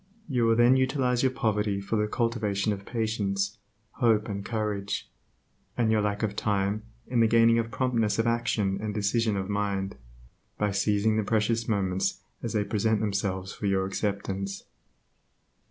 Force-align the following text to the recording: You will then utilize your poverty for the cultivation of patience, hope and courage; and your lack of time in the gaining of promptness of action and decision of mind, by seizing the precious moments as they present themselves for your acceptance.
You 0.27 0.47
will 0.47 0.55
then 0.55 0.77
utilize 0.77 1.21
your 1.21 1.31
poverty 1.31 1.79
for 1.79 1.95
the 1.95 2.07
cultivation 2.07 2.73
of 2.73 2.87
patience, 2.87 3.59
hope 3.97 4.27
and 4.27 4.43
courage; 4.43 5.11
and 5.77 5.91
your 5.91 6.01
lack 6.01 6.23
of 6.23 6.35
time 6.35 6.81
in 7.05 7.19
the 7.19 7.27
gaining 7.27 7.59
of 7.59 7.69
promptness 7.69 8.17
of 8.17 8.25
action 8.25 8.79
and 8.81 8.95
decision 8.95 9.37
of 9.37 9.47
mind, 9.47 9.95
by 10.57 10.71
seizing 10.71 11.17
the 11.17 11.23
precious 11.23 11.67
moments 11.67 12.23
as 12.41 12.53
they 12.53 12.63
present 12.63 12.99
themselves 12.99 13.53
for 13.53 13.67
your 13.67 13.85
acceptance. 13.85 14.63